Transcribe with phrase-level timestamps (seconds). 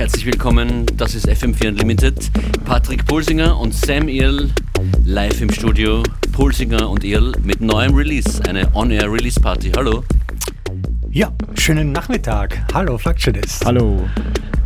[0.00, 0.86] Herzlich willkommen.
[0.96, 2.30] Das ist FM4 Unlimited.
[2.64, 4.48] Patrick Pulsinger und Sam Earl
[5.04, 6.02] live im Studio.
[6.32, 9.70] Pulsinger und Earl mit neuem Release, eine On-Air Release Party.
[9.76, 10.02] Hallo.
[11.10, 12.62] Ja, schönen Nachmittag.
[12.72, 13.62] Hallo, Fluctualist.
[13.66, 14.08] Hallo.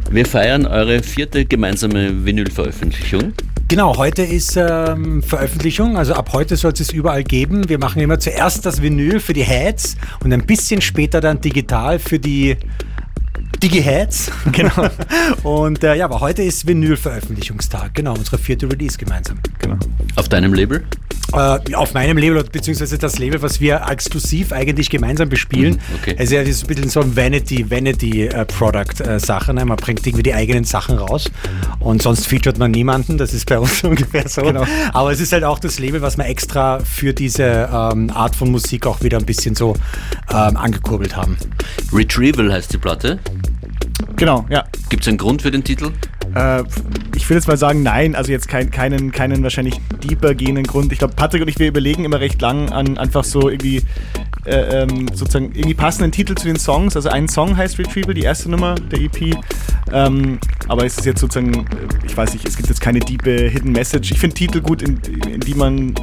[0.08, 3.32] Wir feiern eure vierte gemeinsame Vinyl-Veröffentlichung.
[3.66, 7.68] Genau, heute ist ähm, Veröffentlichung, also ab heute soll es überall geben.
[7.68, 11.98] Wir machen immer zuerst das Vinyl für die Heads und ein bisschen später dann digital
[11.98, 12.56] für die
[13.64, 14.30] Digi-Heads.
[14.52, 14.88] Genau.
[15.42, 17.94] und äh, ja, aber heute ist Vinyl-Veröffentlichungstag.
[17.94, 19.38] Genau, unsere vierte Release gemeinsam.
[19.58, 19.76] Genau.
[20.16, 20.84] Auf deinem Label?
[21.34, 25.74] Äh, auf meinem Label, beziehungsweise das Label, was wir exklusiv eigentlich gemeinsam bespielen.
[25.74, 26.16] Mhm, okay.
[26.18, 29.52] Also ja, das ist ein bisschen so ein Vanity, Vanity äh, Product äh, Sache.
[29.52, 29.64] Ne?
[29.64, 31.30] Man bringt irgendwie die eigenen Sachen raus
[31.80, 33.18] und sonst featuret man niemanden.
[33.18, 34.42] Das ist bei uns ungefähr so.
[34.42, 34.64] Genau.
[34.92, 38.50] Aber es ist halt auch das Label, was wir extra für diese ähm, Art von
[38.50, 39.74] Musik auch wieder ein bisschen so
[40.30, 41.36] ähm, angekurbelt haben.
[41.92, 43.18] Retrieval heißt die Platte.
[44.16, 44.64] Genau, ja.
[44.88, 45.90] Gibt es einen Grund für den Titel?
[46.34, 46.64] Äh,
[47.16, 50.92] ich will jetzt mal sagen, nein, also jetzt kein, keinen, keinen wahrscheinlich deeper gehenden Grund.
[50.92, 53.82] Ich glaube, Patrick und ich, wir überlegen immer recht lang an einfach so irgendwie
[54.44, 56.96] äh, ähm, sozusagen irgendwie passenden Titel zu den Songs.
[56.96, 59.36] Also ein Song heißt Retrieval, die erste Nummer der EP.
[59.92, 61.64] Ähm, aber es ist jetzt sozusagen,
[62.04, 64.10] ich weiß nicht, es gibt jetzt keine diepe Hidden Message.
[64.10, 65.94] Ich finde Titel gut, in, in die man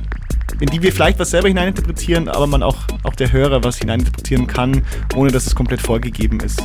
[0.62, 4.45] in die wir vielleicht was selber hineininterpretieren, aber man auch, auch der Hörer was hineininterpretieren
[4.48, 4.84] kann,
[5.16, 6.62] ohne dass es komplett vorgegeben ist.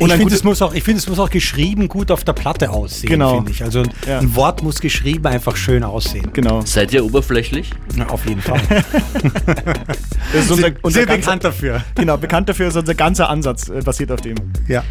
[0.00, 3.10] Und ich finde, es muss auch, es muss auch geschrieben gut auf der Platte aussehen,
[3.10, 3.36] genau.
[3.36, 3.62] finde ich.
[3.62, 4.18] Also ein, ja.
[4.18, 6.30] ein, Wort muss geschrieben einfach schön aussehen.
[6.32, 6.62] Genau.
[6.62, 7.70] Seid ihr oberflächlich?
[7.94, 8.60] Na, auf jeden Fall.
[10.32, 11.84] das ist unser, unser Sehr ganzer, bekannt dafür.
[11.94, 14.36] Genau, bekannt dafür ist unser ganzer Ansatz, äh, basiert auf dem.
[14.68, 14.82] Ja.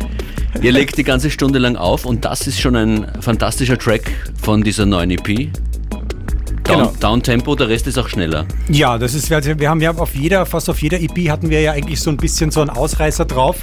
[0.62, 4.64] Ihr legt die ganze Stunde lang auf und das ist schon ein fantastischer Track von
[4.64, 5.50] dieser neuen EP.
[6.64, 6.94] Down, genau.
[7.00, 8.46] Downtempo, der Rest ist auch schneller.
[8.70, 11.60] Ja, das ist, also wir haben ja auf jeder, fast auf jeder EP hatten wir
[11.60, 13.58] ja eigentlich so ein bisschen so einen Ausreißer drauf.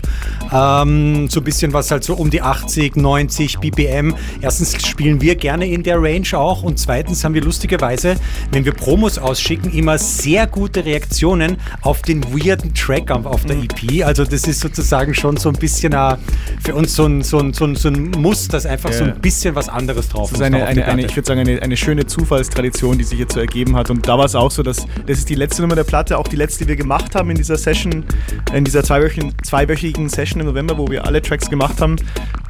[0.52, 4.14] Ähm, so ein bisschen was halt so um die 80, 90 BPM.
[4.42, 8.16] Erstens spielen wir gerne in der Range auch und zweitens haben wir lustigerweise,
[8.52, 14.04] wenn wir Promos ausschicken, immer sehr gute Reaktionen auf den weirden Track auf der EP.
[14.04, 16.16] Also das ist sozusagen schon so ein bisschen uh,
[16.62, 18.98] für uns so ein, so ein, so ein, so ein Muss, dass einfach ja.
[18.98, 20.40] so ein bisschen was anderes drauf ist.
[20.40, 23.18] Das ist eine, eine, eine, ich würde sagen, eine, eine schöne Zufallstradition Situation, die sich
[23.18, 23.90] jetzt so ergeben hat.
[23.90, 26.28] Und da war es auch so, dass das ist die letzte Nummer der Platte, auch
[26.28, 28.04] die letzte, die wir gemacht haben in dieser Session,
[28.52, 31.96] in dieser zweiwöchigen, zweiwöchigen Session im November, wo wir alle Tracks gemacht haben.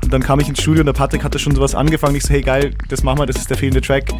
[0.02, 2.16] Und dann kam ich ins Studio und der Patrick hatte schon sowas angefangen.
[2.16, 4.12] Ich so, hey geil, das machen wir, das ist der fehlende Track.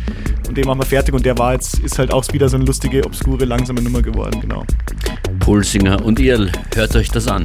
[0.47, 1.14] Und den machen wir fertig.
[1.14, 4.41] Und der war jetzt, ist halt auch wieder so eine lustige, obskure, langsame Nummer geworden,
[4.41, 4.64] genau.
[5.41, 7.44] Pulsinger und ihr, hört euch das an.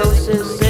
[0.00, 0.69] Psychosis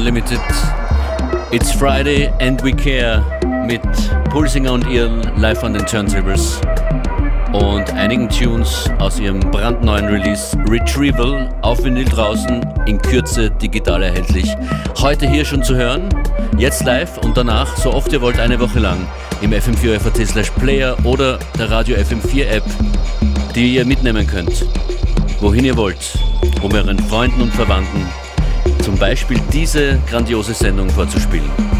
[0.00, 0.40] Unlimited.
[1.52, 3.22] It's Friday and we care
[3.66, 3.82] mit
[4.30, 6.58] Pulsinger und Earl live an den Turntables
[7.52, 14.50] und einigen Tunes aus ihrem brandneuen Release Retrieval auf Vinyl draußen, in Kürze digital erhältlich.
[15.02, 16.08] Heute hier schon zu hören,
[16.56, 19.06] jetzt live und danach, so oft ihr wollt, eine Woche lang
[19.42, 22.64] im FM4 FAT slash Player oder der Radio FM4 App,
[23.54, 24.64] die ihr mitnehmen könnt,
[25.40, 26.18] wohin ihr wollt,
[26.62, 28.06] um euren Freunden und Verwandten
[28.82, 31.79] zum Beispiel diese grandiose Sendung vorzuspielen.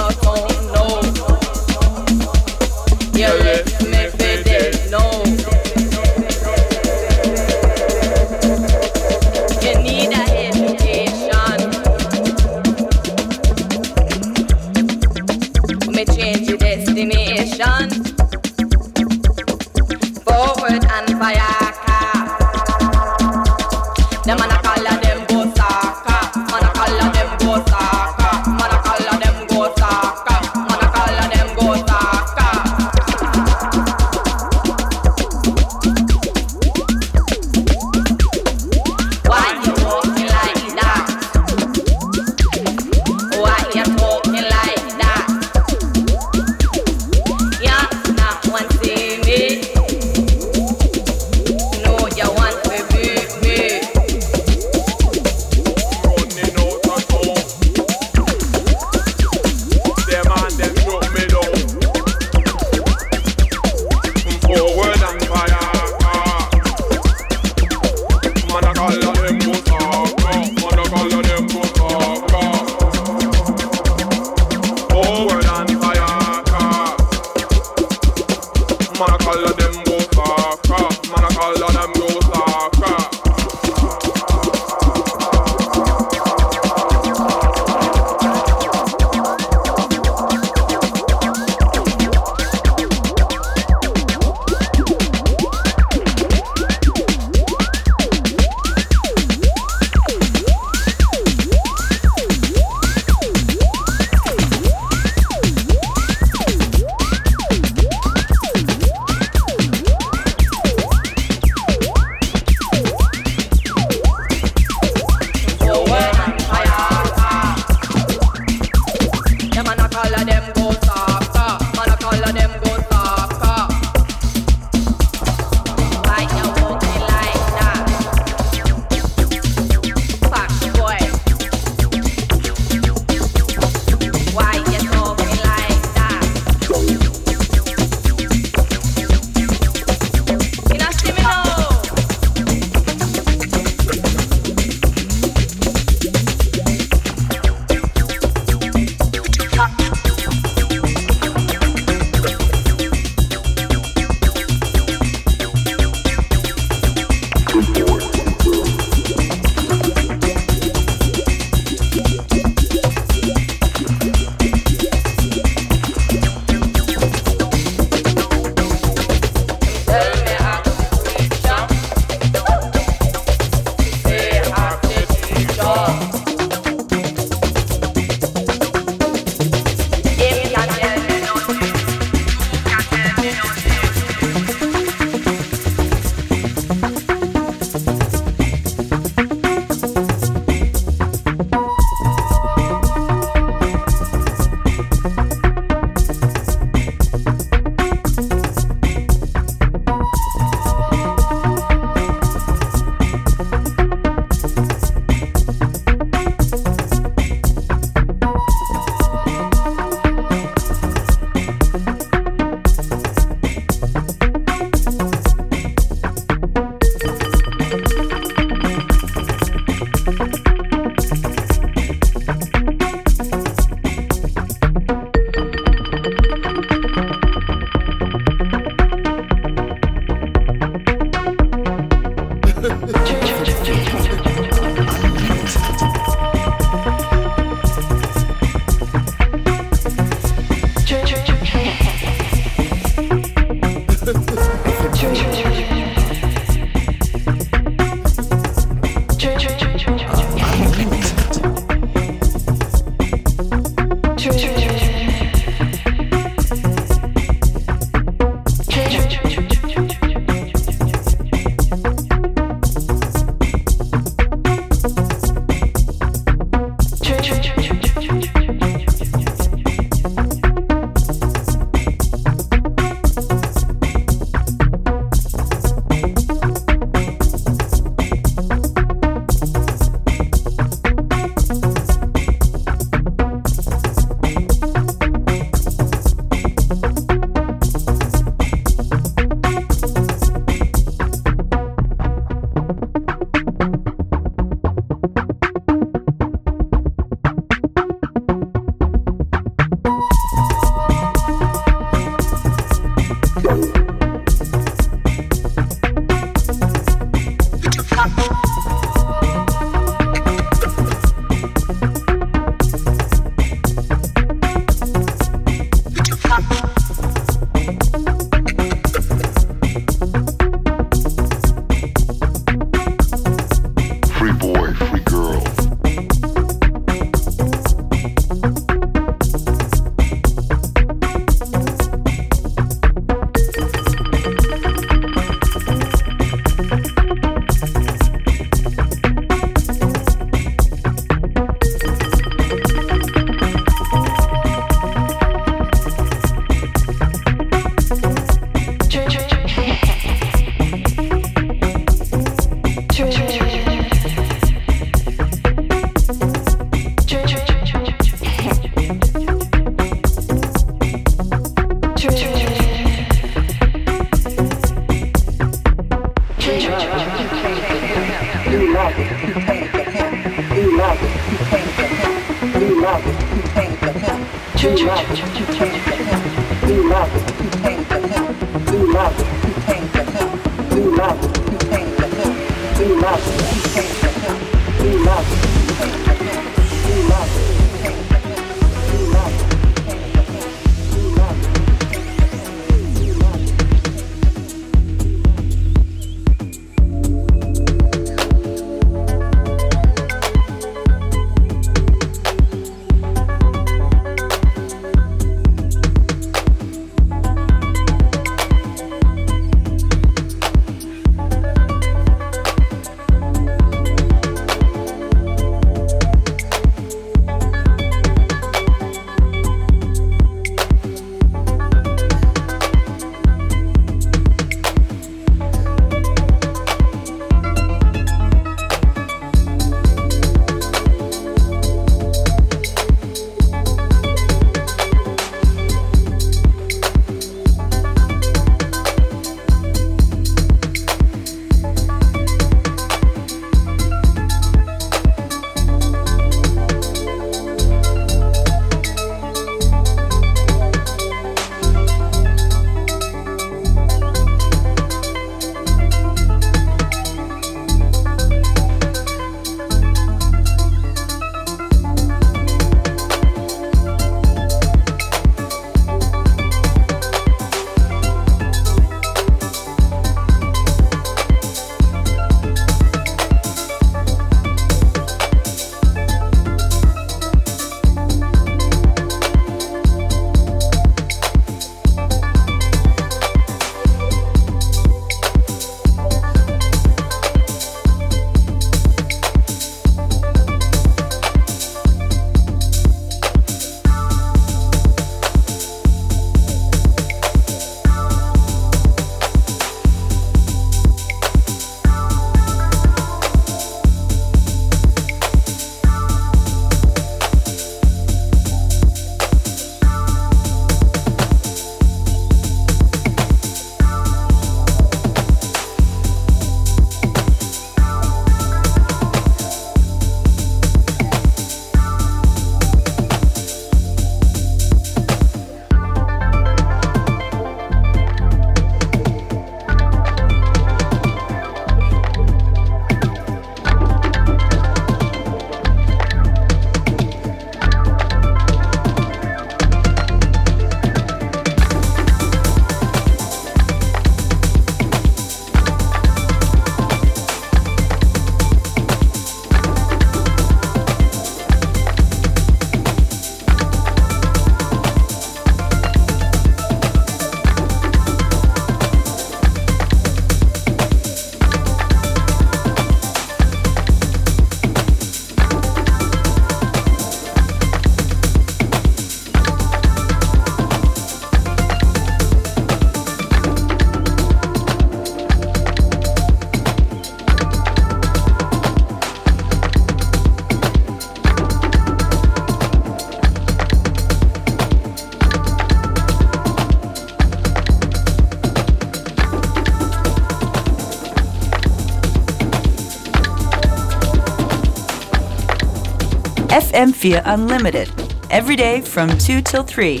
[596.72, 597.88] FM4 Unlimited.
[598.30, 600.00] Every day from 2 till 3.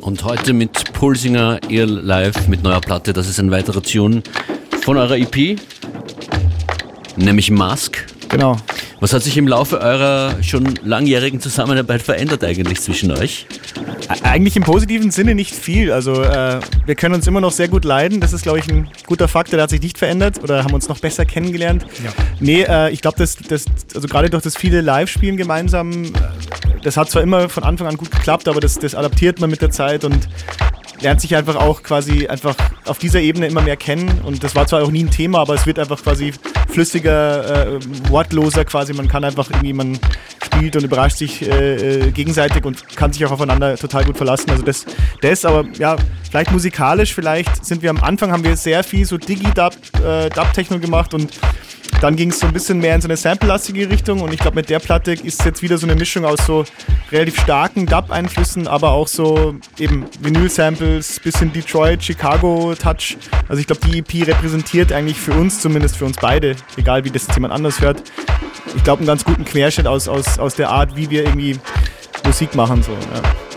[0.00, 3.12] Und heute mit Pulsinger Earl Live mit neuer Platte.
[3.12, 4.22] Das ist ein weiterer Tune
[4.82, 5.60] von eurer EP,
[7.16, 8.04] nämlich Mask.
[8.28, 8.56] Genau.
[9.02, 13.48] Was hat sich im Laufe eurer schon langjährigen Zusammenarbeit verändert eigentlich zwischen euch?
[14.22, 15.90] Eigentlich im positiven Sinne nicht viel.
[15.90, 18.20] Also äh, wir können uns immer noch sehr gut leiden.
[18.20, 19.56] Das ist, glaube ich, ein guter Faktor.
[19.56, 21.84] Der hat sich nicht verändert oder haben uns noch besser kennengelernt.
[22.04, 22.12] Ja.
[22.38, 26.08] Nee, äh, ich glaube, das, das, also gerade durch das viele Live-Spielen gemeinsam, äh,
[26.84, 29.62] das hat zwar immer von Anfang an gut geklappt, aber das, das adaptiert man mit
[29.62, 30.28] der Zeit und
[31.02, 32.54] lernt sich einfach auch quasi einfach
[32.86, 34.20] auf dieser Ebene immer mehr kennen.
[34.22, 36.32] Und das war zwar auch nie ein Thema, aber es wird einfach quasi
[36.68, 38.92] flüssiger, äh, wortloser quasi.
[38.92, 39.98] Man kann einfach irgendwie, man
[40.44, 44.50] spielt und überrascht sich äh, äh, gegenseitig und kann sich auch aufeinander total gut verlassen.
[44.50, 44.86] Also das,
[45.20, 45.96] das, aber ja,
[46.30, 49.74] vielleicht musikalisch, vielleicht sind wir am Anfang, haben wir sehr viel so Digi-Dub,
[50.04, 51.38] äh, gemacht und
[52.00, 54.56] dann ging es so ein bisschen mehr in so eine sample-lastige Richtung und ich glaube,
[54.56, 56.64] mit der Platte ist jetzt wieder so eine Mischung aus so
[57.10, 63.16] relativ starken Dub-Einflüssen, aber auch so eben Vinyl-Samples, bisschen Detroit, Chicago-Touch.
[63.48, 67.10] Also ich glaube, die EP repräsentiert eigentlich für uns, zumindest für uns beide, egal wie
[67.10, 68.02] das jetzt jemand anders hört,
[68.74, 71.58] ich glaube, einen ganz guten Querschnitt aus, aus, aus der Art, wie wir irgendwie
[72.24, 72.82] Musik machen.
[72.82, 73.51] So, ja.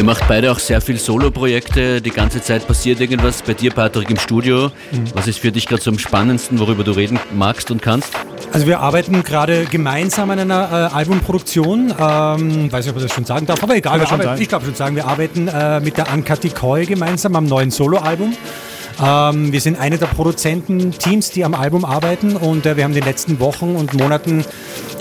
[0.00, 3.42] Ihr macht beide auch sehr viel Solo-Projekte, die ganze Zeit passiert irgendwas.
[3.42, 4.70] Bei dir, Patrick, im Studio.
[5.12, 8.14] Was ist für dich gerade so am spannendsten, worüber du reden magst und kannst?
[8.50, 11.90] Also wir arbeiten gerade gemeinsam an einer äh, Albumproduktion.
[11.90, 13.98] Ähm, weiß nicht, ob ich das schon sagen darf, aber egal.
[13.98, 17.36] Kann Wir arbeiten, ich glaube schon sagen, wir arbeiten äh, mit der Anka Koy gemeinsam
[17.36, 18.34] am neuen Soloalbum.
[19.02, 23.00] Ähm, wir sind eine der Produzententeams, die am Album arbeiten und äh, wir haben in
[23.00, 24.44] den letzten Wochen und Monaten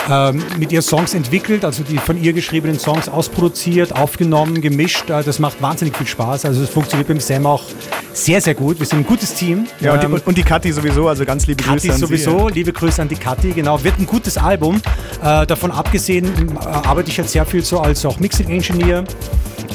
[0.09, 5.09] ähm, mit ihr Songs entwickelt, also die von ihr geschriebenen Songs ausproduziert, aufgenommen, gemischt.
[5.09, 6.45] Äh, das macht wahnsinnig viel Spaß.
[6.45, 7.63] Also es funktioniert beim Sam auch
[8.13, 8.79] sehr, sehr gut.
[8.79, 9.67] Wir sind ein gutes Team.
[9.79, 12.47] Ja, und, die, Ähm, und die Kathi sowieso, also ganz liebe Kathi Grüße an sowieso,
[12.47, 12.53] Sie.
[12.55, 13.83] liebe Grüße an die Kathi, genau.
[13.83, 14.81] Wird ein gutes Album.
[15.23, 19.03] Äh, davon abgesehen äh, arbeite ich jetzt sehr viel so als auch Mixing Engineer.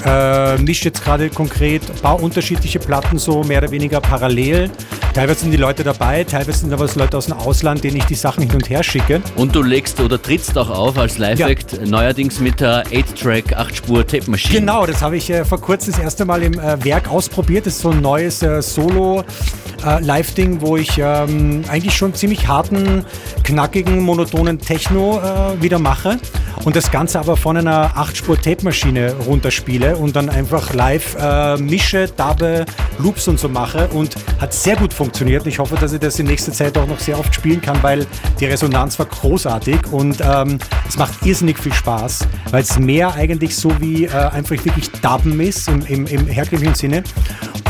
[0.05, 4.71] Äh, mische jetzt gerade konkret, baue unterschiedliche Platten so mehr oder weniger parallel.
[5.15, 8.17] Teilweise sind die Leute dabei, teilweise sind aber Leute aus dem Ausland, denen ich die
[8.17, 9.23] Sachen hin und her schicke.
[9.37, 14.61] Und du legst oder trittst auch auf als Live-Act, neuerdings mit der 8-Track, 8-Spur-Tape-Maschine.
[14.61, 17.67] Genau, das habe ich äh, vor kurzem das erste Mal im äh, Werk ausprobiert.
[17.67, 23.05] Das ist so ein neues äh, Solo-Live-Ding, wo ich ähm, eigentlich schon ziemlich harten,
[23.45, 26.19] knackigen, monotonen Techno äh, wieder mache.
[26.65, 32.65] Und das Ganze aber von einer 8-Spur-Tape-Maschine runterspiele und dann einfach live äh, mische, dubbe,
[32.99, 33.89] Loops und so mache.
[33.89, 35.47] Und hat sehr gut funktioniert.
[35.47, 38.07] Ich hoffe, dass ich das in nächster Zeit auch noch sehr oft spielen kann, weil
[38.41, 43.57] die Resonanz war großartig und ähm, es macht irrsinnig viel Spaß, weil es mehr eigentlich
[43.57, 47.05] so wie äh, einfach wirklich Dubben ist im, im, im herkömmlichen Sinne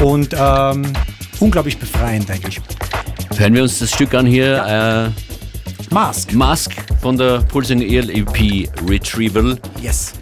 [0.00, 0.92] und ähm,
[1.40, 2.60] unglaublich befreiend eigentlich.
[3.36, 5.02] Hören wir uns das Stück an hier.
[5.90, 6.32] Mask.
[6.32, 9.58] Äh, Mask von der Pulsing Ear EP Retrieval.
[9.80, 10.14] Yes.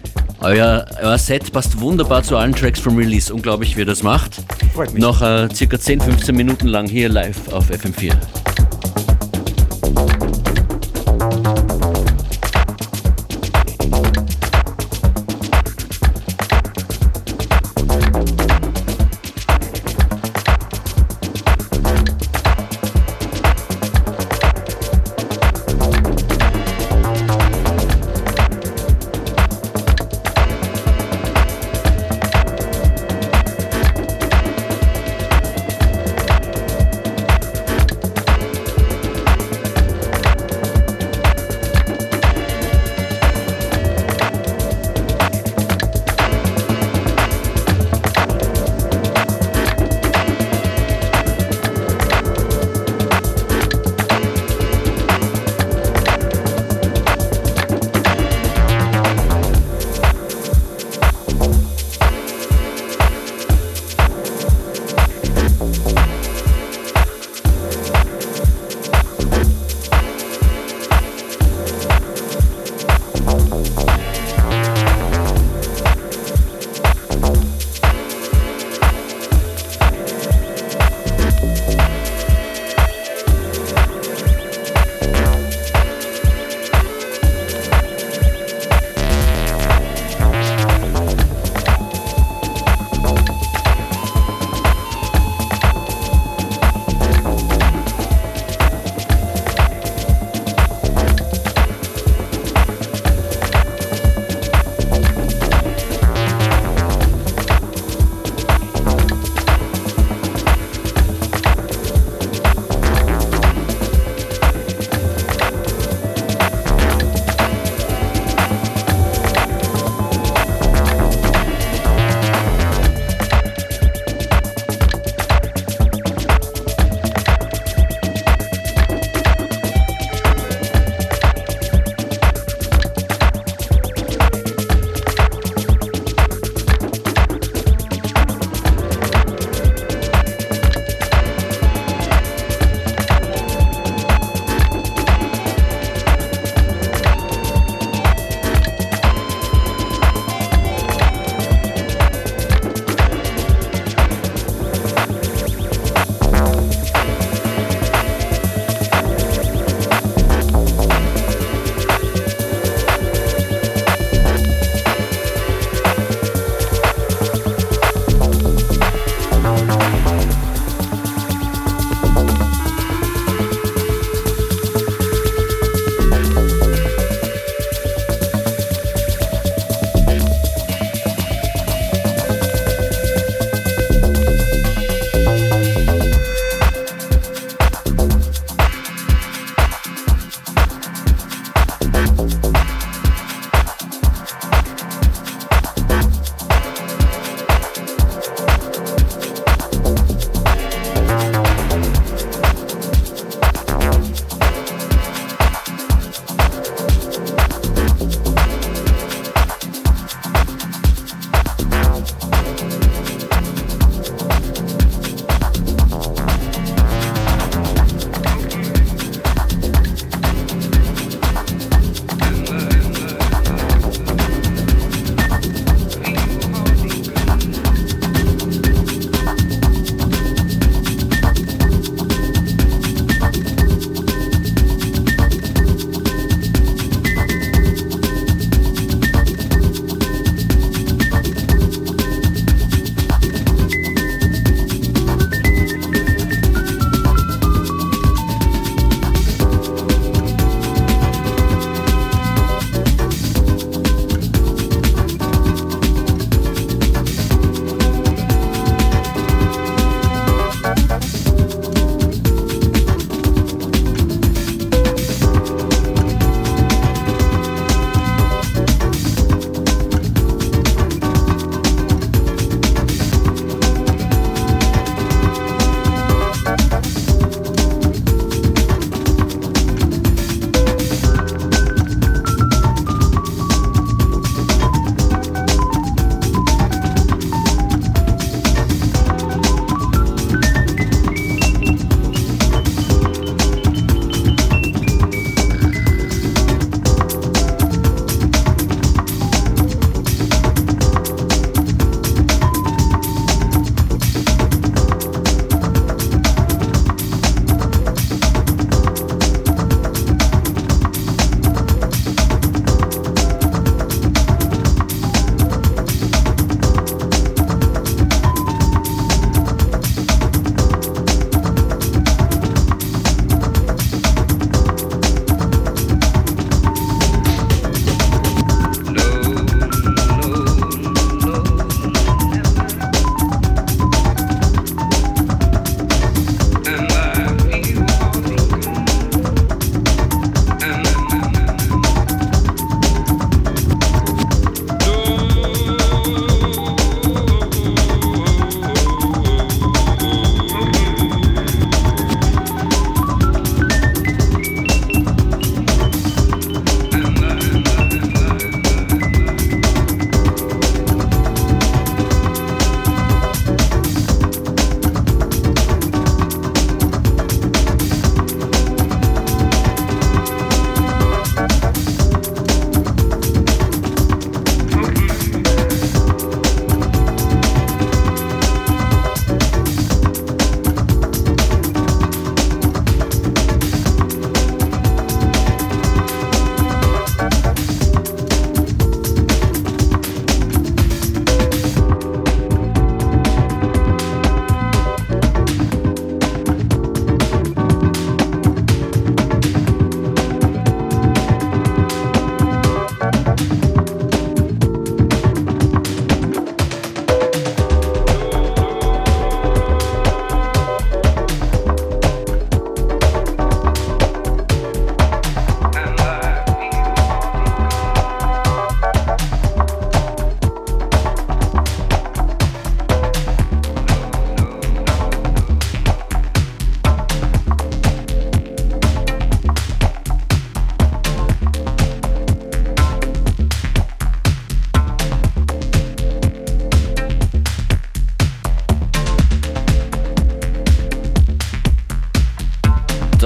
[0.43, 3.33] Euer, euer Set passt wunderbar zu allen Tracks vom Release.
[3.33, 4.41] Unglaublich, wie ihr das macht.
[4.73, 5.01] Freut mich.
[5.01, 8.11] Noch äh, circa 10, 15 Minuten lang hier live auf FM4.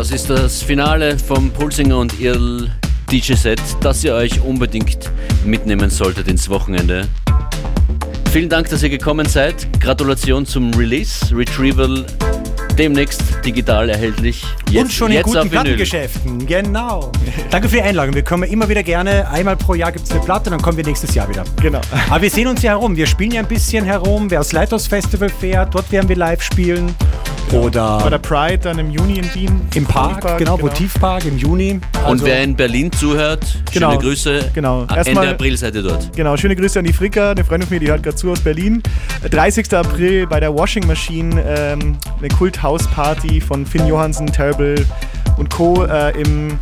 [0.10, 2.72] Das ist das Finale vom Pulsinger und Irl
[3.12, 5.12] DJ-Set, das ihr euch unbedingt
[5.44, 7.10] mitnehmen solltet ins Wochenende.
[8.32, 9.68] Vielen Dank, dass ihr gekommen seid.
[9.82, 11.36] Gratulation zum Release.
[11.36, 12.06] Retrieval
[12.78, 14.46] demnächst digital erhältlich.
[14.70, 15.50] Jetzt, und schon in jetzt guten.
[15.50, 16.46] Plattengeschäften.
[16.46, 17.12] Genau.
[17.50, 18.16] Danke für die Einladung.
[18.16, 19.30] Wir kommen immer wieder gerne.
[19.30, 21.44] Einmal pro Jahr gibt es eine Platte, dann kommen wir nächstes Jahr wieder.
[21.62, 21.82] Genau.
[22.10, 22.96] Aber wir sehen uns ja herum.
[22.96, 24.32] Wir spielen ja ein bisschen herum.
[24.32, 26.96] Wer aufs Lighthouse Festival fährt, dort werden wir live spielen.
[27.54, 29.62] Oder Bei der Pride dann im Juni in Wien.
[29.74, 31.72] im Park, genau, Votivpark im Juni.
[31.74, 33.92] Und Also- wer in Berlin zuhört, Genau.
[33.92, 34.52] schöne Grüße.
[34.54, 34.82] Genau.
[34.82, 36.14] Ende Erstmal- April seid ihr dort.
[36.16, 38.42] Genau, schöne Grüße an die Fricka, eine Freundin von mir, die hört gerade zu aus
[38.42, 38.84] Berlin.
[39.30, 39.74] 30.
[39.78, 44.86] April bei der Washing Machine, ähm, eine Kult-House-Party von Finn Johansen, Terrible
[45.38, 45.86] und Co.
[45.86, 46.60] Äh, im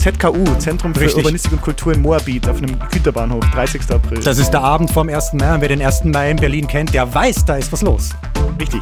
[0.00, 1.18] ZKU, Zentrum für Richtig.
[1.24, 3.90] Urbanistik und Kultur in Moabit, auf einem Güterbahnhof, 30.
[3.94, 4.20] April.
[4.20, 5.36] Das ist der Abend vom 1.
[5.38, 5.54] Mai.
[5.54, 6.10] Und wer den 1.
[6.10, 8.10] Mai in Berlin kennt, der weiß, da ist was los.
[8.58, 8.80] Richtig,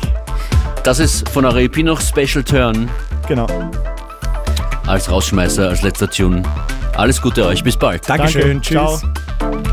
[0.85, 2.89] Das ist von eurer EP noch Special Turn
[3.27, 3.47] genau.
[4.87, 6.43] als Rausschmeißer, als letzter Tune.
[6.97, 8.09] Alles Gute euch, bis bald.
[8.09, 8.61] Dankeschön.
[8.61, 8.61] Danke.
[8.63, 9.01] Tschüss.
[9.39, 9.65] Ciao.